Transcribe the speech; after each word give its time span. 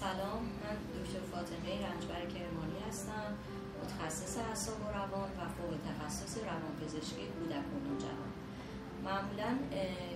سلام 0.00 0.42
من 0.62 0.76
دکتر 0.96 1.22
فاطمه 1.32 1.72
رنجبر 1.86 2.22
کرمانی 2.34 2.78
هستم 2.88 3.28
متخصص 3.82 4.38
اعصاب 4.38 4.80
و 4.84 4.88
روان 4.98 5.30
و 5.38 5.40
فوق 5.56 5.72
تخصص 5.88 6.32
روانپزشکی 6.50 7.24
کودک 7.36 7.66
و 7.72 7.76
نوجوان. 7.88 8.30
معمولا 9.04 9.50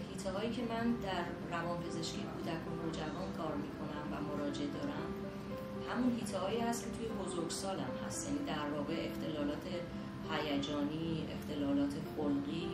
هیته 0.08 0.30
هایی 0.30 0.50
که 0.50 0.62
من 0.62 0.86
در 1.06 1.24
روانپزشکی 1.56 2.22
کودک 2.32 2.62
و 2.68 2.70
نوجوان 2.82 3.28
کار 3.38 3.54
می‌کنم 3.64 4.04
و 4.12 4.14
مراجعه 4.28 4.66
دارم 4.66 5.08
همون 5.90 6.10
هیته 6.16 6.38
هایی 6.38 6.60
هست 6.60 6.84
که 6.84 6.90
توی 6.96 7.06
بزرگسالم 7.24 7.92
هست 8.06 8.28
یعنی 8.28 8.44
در 8.52 8.68
واقع 8.76 9.08
اختلالات 9.10 9.64
هیجانی 10.30 11.26
اختلالات 11.36 11.94
خلقی. 12.16 12.68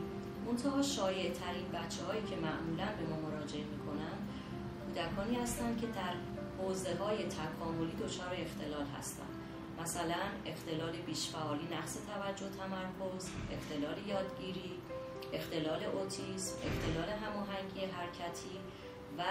منتها 0.46 0.82
شایع 0.82 1.32
ترین 1.32 1.68
بچه 1.78 2.04
هایی 2.04 2.22
که 2.22 2.36
معمولا 2.36 2.88
به 2.98 3.04
ما 3.10 3.16
مراجعه 3.28 3.64
می‌کنن 3.74 4.16
کودکانی 4.84 5.36
هستند 5.36 5.80
که 5.80 5.86
در 5.86 6.14
حوزه 6.60 6.94
های 6.96 7.24
تکاملی 7.24 7.92
دچار 7.92 8.36
اختلال 8.38 8.86
هستند. 8.98 9.40
مثلا 9.82 10.22
اختلال 10.46 10.92
بیشفعالی 10.92 11.68
نقص 11.72 11.96
توجه 12.06 12.48
تمرکز 12.56 13.30
اختلال 13.52 13.98
یادگیری 14.06 14.72
اختلال 15.32 15.84
اوتیسم 15.84 16.54
اختلال 16.56 17.08
هماهنگی 17.08 17.84
حرکتی 17.84 18.56
و 19.18 19.22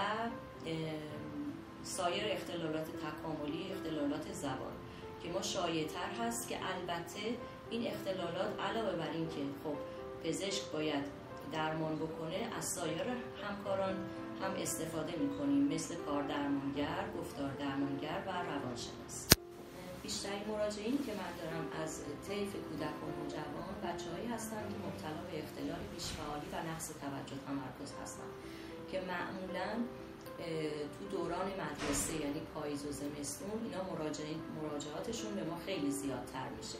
سایر 1.82 2.24
اختلالات 2.32 2.86
تکاملی 2.86 3.72
اختلالات 3.72 4.32
زبان 4.32 4.76
که 5.22 5.28
ما 5.28 5.40
تر 5.40 6.24
هست 6.24 6.48
که 6.48 6.58
البته 6.74 7.36
این 7.70 7.86
اختلالات 7.86 8.60
علاوه 8.60 8.96
بر 8.96 9.10
این 9.10 9.28
که 9.28 9.40
خب 9.64 9.76
پزشک 10.24 10.62
باید 10.72 11.04
درمان 11.52 11.96
بکنه 11.96 12.56
از 12.58 12.64
سایر 12.64 13.02
همکاران 13.42 13.94
هم 14.42 14.52
استفاده 14.56 15.16
می‌کنیم. 15.16 15.74
مثل 15.74 15.94
کار 15.94 16.22
درمانگر، 16.22 17.04
گفتار 17.18 17.50
درمانگر 17.52 18.22
و 18.26 18.30
روانشناس. 18.30 19.28
بیشترین 20.02 20.44
مراجعین 20.48 20.98
که 21.06 21.12
من 21.20 21.32
دارم 21.40 21.82
از 21.82 22.00
طیف 22.28 22.52
کودک 22.52 22.96
و 23.02 23.06
نوجوان 23.20 23.74
بچههایی 23.84 24.26
هستند 24.26 24.66
که 24.70 24.76
مبتلا 24.86 25.22
به 25.30 25.38
اختلال 25.42 25.82
بیشفعالی 25.94 26.46
و 26.52 26.56
نقص 26.72 26.86
توجه 26.88 27.38
تمرکز 27.46 27.92
هستند 28.02 28.32
که 28.90 28.98
معمولا 29.12 29.68
تو 30.94 31.16
دوران 31.16 31.46
مدرسه 31.62 32.14
یعنی 32.14 32.40
پاییز 32.54 32.86
و 32.86 32.92
زمستون 32.92 33.58
اینا 33.64 33.82
مراجعاتشون 34.62 35.34
به 35.34 35.44
ما 35.44 35.56
خیلی 35.66 35.90
زیادتر 35.90 36.48
میشه. 36.56 36.78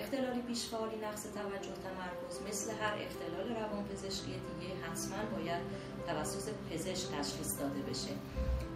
اختلال 0.00 0.40
بیشفعالی 0.40 0.96
نقص 0.96 1.22
توجه 1.22 1.74
تمرکز 1.86 2.34
مثل 2.48 2.70
هر 2.70 2.94
اختلال 3.06 3.56
روانپزشکی 3.62 4.32
دیگه 4.32 4.74
حتما 4.84 5.36
باید 5.36 5.62
توسط 6.06 6.52
پزشک 6.70 7.08
تشخیص 7.18 7.58
داده 7.60 7.80
بشه. 7.80 8.12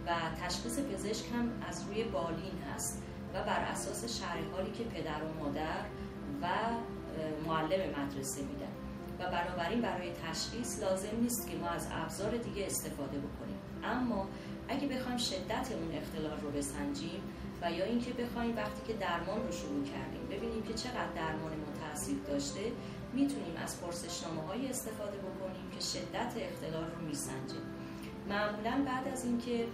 و 0.05 0.11
تشخیص 0.41 0.79
پزشک 0.79 1.25
هم 1.33 1.51
از 1.69 1.83
روی 1.87 2.03
بالین 2.03 2.61
هست 2.73 3.03
و 3.33 3.43
بر 3.43 3.59
اساس 3.59 4.19
شرح 4.19 4.39
که 4.77 4.83
پدر 4.83 5.23
و 5.23 5.43
مادر 5.43 5.85
و 6.41 6.47
معلم 7.47 7.89
مدرسه 7.99 8.41
میدن. 8.41 8.71
و 9.19 9.31
بنابراین 9.31 9.81
برای 9.81 10.11
تشخیص 10.13 10.79
لازم 10.79 11.17
نیست 11.21 11.49
که 11.49 11.57
ما 11.57 11.67
از 11.67 11.87
ابزار 11.91 12.37
دیگه 12.37 12.65
استفاده 12.65 13.17
بکنیم. 13.17 13.59
اما 13.83 14.27
اگه 14.75 14.87
بخوایم 14.87 15.17
شدت 15.17 15.67
اون 15.71 15.97
اختلال 16.01 16.39
رو 16.41 16.51
بسنجیم 16.51 17.21
و 17.61 17.71
یا 17.71 17.85
اینکه 17.85 18.13
بخوایم 18.13 18.55
وقتی 18.55 18.81
که 18.87 18.93
درمان 18.93 19.39
رو 19.47 19.51
شروع 19.51 19.83
کردیم 19.83 20.25
ببینیم 20.31 20.63
که 20.63 20.73
چقدر 20.73 21.11
درمان 21.15 21.53
ما 21.63 21.71
تاثیر 21.81 22.17
داشته 22.27 22.71
می‌تونیم 23.13 23.55
از 23.63 23.81
پرسشنامه 23.81 24.41
های 24.47 24.67
استفاده 24.69 25.17
بکنیم 25.17 25.67
که 25.73 25.79
شدت 25.79 26.31
اختلال 26.47 26.83
رو 26.83 27.07
میسنجیم 27.07 27.65
معمولا 28.29 28.85
بعد 28.85 29.07
از 29.07 29.25
اینکه 29.25 29.67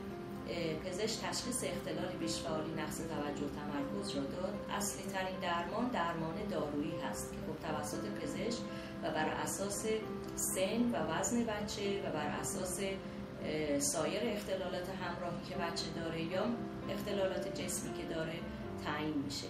پزشک 0.86 1.20
تشخیص 1.22 1.64
اختلال 1.64 2.12
بیشفعالی 2.20 2.72
نقص 2.72 2.98
توجه 2.98 3.50
تمرکز 3.60 4.16
رو 4.16 4.22
داد 4.22 4.54
اصلی 4.78 5.12
ترین 5.12 5.40
درمان 5.42 5.88
درمان 5.88 6.36
دارویی 6.50 6.94
هست 7.10 7.32
که 7.32 7.38
خب 7.38 7.68
توسط 7.68 8.06
پزشک 8.22 8.62
و 9.04 9.12
بر 9.12 9.30
اساس 9.30 9.86
سن 10.36 10.82
و 10.94 10.98
وزن 11.12 11.44
بچه 11.44 12.02
و 12.06 12.12
بر 12.14 12.28
اساس 12.28 12.80
سایر 13.80 14.22
اختلالات 14.24 14.90
همراهی 14.90 15.50
که 15.50 15.56
بچه 15.56 15.86
داره 15.96 16.22
یا 16.22 16.46
اختلالات 16.90 17.62
جسمی 17.62 17.94
که 17.94 18.04
داره 18.16 18.40
تعیین 18.86 19.18
میشه. 19.26 19.48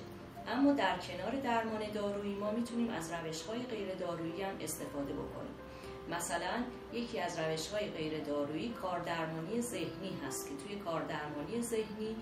اما 0.48 0.74
در 0.74 0.98
کنار 0.98 1.36
درمان 1.36 1.92
دارویی 1.94 2.36
ما 2.36 2.52
می‌تونیم 2.52 2.90
از 2.90 3.12
روش 3.14 3.42
های 3.42 3.60
غیر 3.60 3.96
دارویی 3.96 4.42
هم 4.42 4.56
استفاده 4.62 5.14
بکنیم. 5.14 5.56
مثلا 6.10 6.64
یکی 6.94 7.20
از 7.20 7.40
روش 7.40 7.68
های 7.68 7.90
غیر 7.90 8.24
دارویی 8.24 8.70
کاردرمانی 8.70 9.62
ذهنی 9.62 10.20
هست 10.28 10.50
که 10.50 10.56
توی 10.56 10.76
کاردرمانی 10.76 11.62
ذهنی 11.62 12.16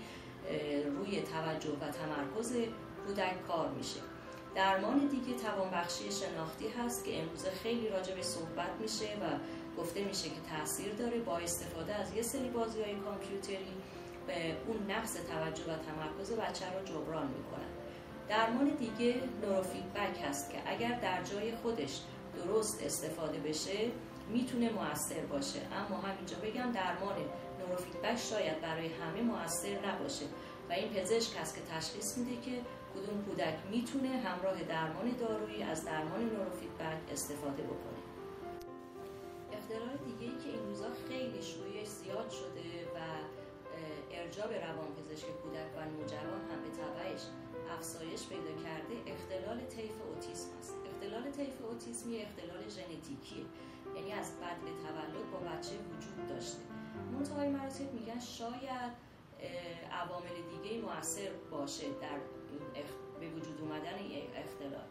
روی 0.84 1.22
توجه 1.22 1.76
و 1.80 1.90
تمرکز 1.90 2.56
کودک 3.06 3.46
کار 3.48 3.68
میشه. 3.68 4.00
درمان 4.54 4.98
دیگه 4.98 5.38
توانبخشی 5.38 6.12
شناختی 6.12 6.68
هست 6.68 7.04
که 7.04 7.22
امروز 7.22 7.46
خیلی 7.46 7.88
راجع 7.88 8.14
به 8.14 8.22
صحبت 8.22 8.70
میشه 8.80 9.04
و 9.04 9.24
گفته 9.78 10.04
میشه 10.04 10.28
که 10.28 10.40
تاثیر 10.56 10.92
داره 10.94 11.18
با 11.18 11.38
استفاده 11.38 11.94
از 11.94 12.14
یه 12.14 12.22
سری 12.22 12.48
بازی 12.48 12.82
های 12.82 12.94
کامپیوتری 12.94 13.74
به 14.26 14.56
اون 14.66 14.90
نقص 14.90 15.14
توجه 15.14 15.62
و 15.62 15.76
تمرکز 15.76 16.32
بچه 16.32 16.66
رو 16.72 16.84
جبران 16.84 17.26
می‌کنن. 17.26 17.70
درمان 18.28 18.68
دیگه 18.68 19.14
نوروفیدبک 19.42 20.24
هست 20.28 20.50
که 20.50 20.58
اگر 20.66 21.00
در 21.00 21.22
جای 21.22 21.56
خودش 21.56 22.00
درست 22.36 22.82
استفاده 22.82 23.38
بشه 23.38 23.90
می‌تونه 24.28 24.70
موثر 24.70 25.20
باشه. 25.20 25.60
اما 25.72 26.00
همینجا 26.00 26.36
بگم 26.36 26.72
درمان 26.72 27.16
نوروفیدبک 27.60 28.16
شاید 28.16 28.60
برای 28.60 28.88
همه 28.88 29.22
موثر 29.22 29.88
نباشه. 29.88 30.24
و 30.68 30.72
این 30.72 30.88
پزشک 30.88 31.36
هست 31.40 31.54
که 31.54 31.60
تشخیص 31.74 32.18
میده 32.18 32.40
که 32.42 32.60
کدوم 32.94 33.24
کودک 33.24 33.54
می‌تونه 33.70 34.08
همراه 34.08 34.62
درمان 34.62 35.16
دارویی 35.20 35.62
از 35.62 35.84
درمان 35.84 36.20
نوروفیدبک 36.20 37.12
استفاده 37.12 37.62
بکنه. 37.62 38.09
اختلال 39.70 39.96
دیگه 39.96 40.32
ای 40.32 40.38
که 40.38 40.48
این 40.48 40.66
روزا 40.66 40.90
خیلی 41.08 41.42
شویش 41.42 41.88
زیاد 41.88 42.30
شده 42.30 42.84
و 42.94 42.98
ارجاع 44.12 44.48
به 44.48 44.66
روانپزشک 44.66 45.26
کودک 45.42 45.70
و 45.76 45.84
نوجوان 45.84 46.40
هم 46.50 46.62
به 46.62 46.70
تبعش 46.80 47.22
افزایش 47.76 48.28
پیدا 48.28 48.62
کرده 48.64 48.94
اختلال 49.06 49.60
طیف 49.60 49.92
اوتیسم 50.08 50.48
است. 50.58 50.74
اختلال 50.90 51.30
طیف 51.30 51.64
اوتیسمی 51.64 52.18
اختلال 52.18 52.68
ژنتیکیه 52.68 53.44
یعنی 53.94 54.12
از 54.12 54.40
بعد 54.40 54.58
تولد 54.58 55.30
با 55.32 55.38
بچه 55.38 55.74
وجود 55.90 56.28
داشته. 56.28 56.62
منتهای 57.12 57.48
مراتب 57.48 57.92
میگن 57.92 58.20
شاید 58.20 58.92
عوامل 59.92 60.36
دیگه 60.50 60.80
موثر 60.80 61.30
باشه 61.50 61.86
در 61.86 62.18
به 63.20 63.30
وجود 63.30 63.60
اومدن 63.60 63.94
این 63.94 64.26
اختلال. 64.36 64.86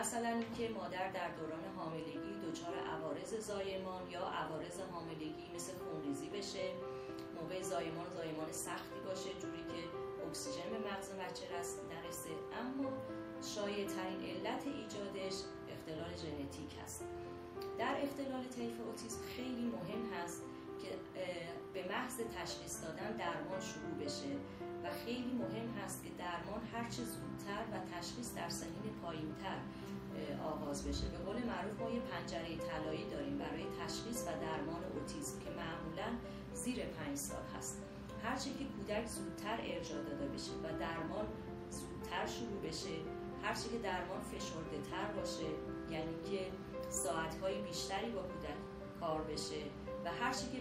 مثلا 0.00 0.28
اینکه 0.28 0.68
مادر 0.68 1.10
در 1.10 1.30
دوران 1.30 1.64
حاملگی 1.76 2.50
دچار 2.50 2.74
زایمان 3.40 4.10
یا 4.10 4.20
عوارض 4.20 4.80
حاملگی 4.92 5.50
مثل 5.54 5.72
خونریزی 5.78 6.28
بشه 6.28 6.72
موقع 7.42 7.62
زایمان 7.62 8.10
زایمان 8.10 8.52
سختی 8.52 9.00
باشه 9.06 9.30
جوری 9.40 9.62
که 9.72 9.82
اکسیژن 10.26 10.70
به 10.70 10.78
مغز 10.78 11.10
بچه 11.10 11.46
نرسه. 11.92 12.30
اما 12.60 12.90
شایع 13.54 13.86
ترین 13.86 14.22
علت 14.30 14.62
ایجادش 14.66 15.36
اختلال 15.72 16.16
ژنتیک 16.16 16.70
هست. 16.82 17.04
در 17.78 17.96
اختلال 18.02 18.44
طیف 18.44 18.80
اوتیسم 18.86 19.20
خیلی 19.36 19.66
مهم 19.76 20.12
هست 20.14 20.42
که 20.82 20.88
به 21.74 21.88
محض 21.88 22.16
تشخیص 22.16 22.82
دادن 22.82 23.16
درمان 23.16 23.60
شروع 23.60 23.94
بشه 24.04 24.32
و 24.84 24.90
خیلی 25.04 25.32
مهم 25.32 25.68
هست 25.84 26.04
که 26.04 26.10
درمان 26.18 26.62
هرچه 26.72 27.02
زودتر 27.04 27.62
و 27.72 27.96
تشخیص 27.96 28.34
در 28.34 28.48
سنین 28.48 28.94
پایینتر 29.02 29.58
آغاز 30.52 30.88
بشه. 30.88 31.06
به 31.08 31.18
قول 31.18 31.36
معروف 31.36 31.80
ما 31.80 31.90
یه 31.90 32.00
پنجره 32.00 32.56
طلایی 32.56 33.10
داریم 33.10 33.38
برای 33.38 33.64
تشخیص 33.80 34.22
و 34.22 34.30
درمان 34.44 34.82
اوتیسم 34.94 35.38
که 35.38 35.50
معمولا 35.50 36.08
زیر 36.54 36.84
پنج 36.84 37.16
سال 37.16 37.44
هست. 37.58 37.82
هرچه 38.22 38.50
که 38.50 38.64
کودک 38.64 39.06
زودتر 39.06 39.58
ارجاع 39.60 40.02
داده 40.02 40.26
بشه 40.26 40.52
و 40.52 40.78
درمان 40.78 41.26
زودتر 41.70 42.26
شروع 42.26 42.60
بشه 42.68 42.96
هرچه 43.42 43.68
که 43.68 43.78
درمان 43.78 44.20
فشرده 44.20 44.78
تر 44.90 45.12
باشه 45.16 45.48
یعنی 45.90 46.14
که 46.30 46.40
ساعتهای 46.90 47.62
بیشتری 47.62 48.10
با 48.10 48.22
کودک 48.22 48.58
کار 49.00 49.22
بشه 49.22 49.62
و 50.04 50.10
هرچی 50.20 50.46
که 50.52 50.60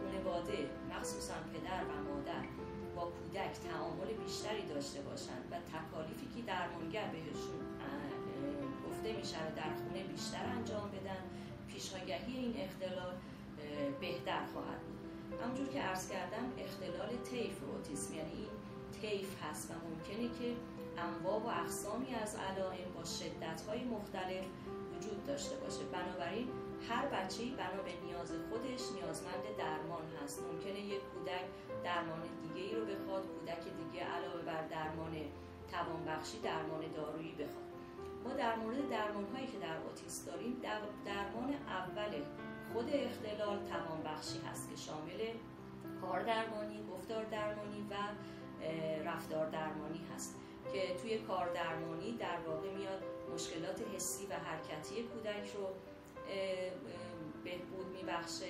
خانواده 0.00 0.70
مخصوصا 0.90 1.34
پدر 1.52 1.82
و 1.84 1.94
مادر 2.08 2.44
با 2.96 3.04
کودک 3.04 3.52
تعامل 3.68 4.12
بیشتری 4.24 4.66
داشته 4.74 5.00
باشند 5.00 5.44
و 5.50 5.54
تکالیفی 5.72 6.26
که 6.36 6.42
درمانگر 6.42 7.08
بهشون 7.08 7.65
گفته 9.06 9.18
میشه 9.18 9.46
رو 9.46 9.54
در 9.56 9.74
خونه 9.82 10.02
بیشتر 10.02 10.46
انجام 10.56 10.90
بدن. 10.90 11.22
پیشاگهی 11.68 12.36
این 12.36 12.54
اختلال 12.64 13.14
بهتر 14.00 14.44
خواهد 14.52 14.80
بود. 14.80 15.40
همونجور 15.42 15.68
که 15.68 15.80
عرض 15.80 16.08
کردم 16.10 16.44
اختلال 16.58 17.16
طیف 17.30 17.56
اوتیسم 17.64 18.14
یعنی 18.14 18.32
این 18.32 18.48
طیف 19.00 19.42
هست 19.42 19.70
و 19.70 19.74
ممکنه 19.88 20.28
که 20.38 20.48
انواع 21.06 21.38
و 21.42 21.46
اقسامی 21.62 22.14
از 22.14 22.36
علائم 22.36 22.88
با 22.94 23.04
شدت 23.04 23.60
های 23.68 23.84
مختلف 23.84 24.44
وجود 24.92 25.26
داشته 25.26 25.56
باشه. 25.56 25.84
بنابراین 25.92 26.48
هر 26.88 27.06
بچه 27.06 27.44
بنا 27.44 27.82
به 27.82 27.92
نیاز 28.06 28.32
خودش 28.48 28.82
نیازمند 28.94 29.44
درمان 29.58 30.06
هست. 30.22 30.42
ممکنه 30.42 30.80
یک 30.80 31.02
کودک 31.12 31.46
درمان 31.84 32.22
دیگه 32.42 32.66
ای 32.66 32.74
رو 32.74 32.84
بخواد 32.86 33.24
کودک 33.26 33.64
دیگه 33.80 34.04
علاوه 34.04 34.42
بر 34.42 34.62
درمان 34.66 35.14
توانبخشی 35.72 36.38
درمان 36.38 36.82
دارویی 36.96 37.32
بخواد. 37.32 37.75
ما 38.26 38.32
در 38.32 38.56
مورد 38.56 38.88
درمان 38.90 39.24
هایی 39.34 39.46
که 39.46 39.58
در 39.58 39.76
اوتیسم 39.86 40.30
داریم 40.30 40.62
درمان 41.06 41.54
اول 41.68 42.22
خود 42.72 42.90
اختلال 42.92 43.58
توانبخشی 43.66 44.38
هست 44.38 44.70
که 44.70 44.76
شامل 44.76 45.20
کار 46.00 46.22
درمانی، 46.22 46.84
گفتار 46.92 47.24
درمانی 47.24 47.86
و 47.90 47.94
رفتار 49.04 49.50
درمانی 49.50 50.00
هست 50.14 50.36
که 50.72 50.94
توی 51.02 51.18
کار 51.18 51.52
درمانی 51.52 52.12
در 52.12 52.38
واقع 52.46 52.70
میاد 52.70 53.02
مشکلات 53.34 53.82
حسی 53.94 54.26
و 54.26 54.32
حرکتی 54.34 55.02
کودک 55.02 55.52
رو 55.54 55.66
بهبود 57.44 57.86
میبخشه 57.96 58.46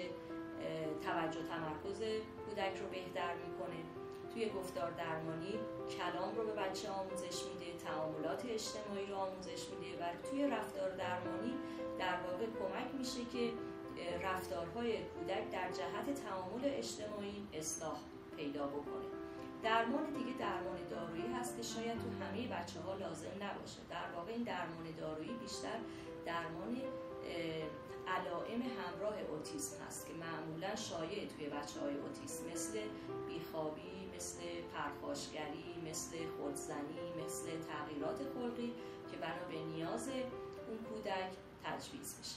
توجه 1.04 1.40
تمرکز 1.42 1.98
کودک 2.46 2.78
رو 2.80 2.86
بهتر 2.88 3.34
می‌کنه. 3.34 4.05
توی 4.36 4.48
گفتار 4.48 4.90
درمانی 4.90 5.54
کلام 5.96 6.36
رو 6.36 6.44
به 6.44 6.52
بچه 6.52 6.90
آموزش 6.90 7.38
میده 7.48 7.84
تعاملات 7.84 8.42
اجتماعی 8.44 9.06
رو 9.06 9.16
آموزش 9.16 9.62
میده 9.68 9.90
و 10.00 10.04
توی 10.30 10.46
رفتار 10.46 10.90
درمانی 10.90 11.54
در 11.98 12.16
واقع 12.26 12.44
کمک 12.44 12.94
میشه 12.98 13.24
که 13.32 13.52
رفتارهای 14.22 14.96
کودک 14.96 15.50
در 15.50 15.68
جهت 15.78 16.06
تعامل 16.24 16.64
اجتماعی 16.64 17.46
اصلاح 17.52 17.98
پیدا 18.36 18.66
بکنه. 18.66 19.08
درمان 19.62 20.06
دیگه 20.12 20.38
درمان 20.38 20.80
دارویی 20.90 21.26
هست 21.26 21.56
که 21.56 21.62
شاید 21.62 21.98
تو 21.98 22.08
همه 22.24 22.48
بچه 22.48 22.80
ها 22.80 22.94
لازم 22.94 23.34
نباشه. 23.40 23.80
در 23.90 24.08
واقع 24.16 24.32
این 24.32 24.42
درمان 24.42 24.86
دارویی 25.00 25.32
بیشتر 25.42 25.78
درمان 26.26 26.76
علائم 28.08 28.62
همراه 28.62 29.14
اوتیسم 29.30 29.76
هست 29.86 30.06
که 30.06 30.12
معمولا 30.12 30.76
شایع 30.76 31.28
توی 31.28 31.46
بچه 31.46 31.80
های 31.80 31.96
اوتیسم 31.96 32.44
مثل 32.52 32.78
بیخوابی، 33.28 34.10
مثل 34.16 34.38
پرخاشگری، 34.74 35.74
مثل 35.90 36.16
خودزنی، 36.38 37.24
مثل 37.24 37.46
تغییرات 37.70 38.18
خلقی 38.34 38.72
که 39.10 39.16
بنا 39.16 39.44
به 39.48 39.58
نیاز 39.58 40.08
اون 40.68 40.78
کودک 40.78 41.30
تجویز 41.64 42.14
میشه. 42.18 42.36